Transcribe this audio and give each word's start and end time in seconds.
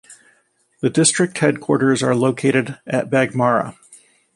The 0.79 0.89
district 0.89 1.37
headquarters 1.37 2.01
are 2.01 2.15
located 2.15 2.79
at 2.87 3.11
Baghmara. 3.11 3.77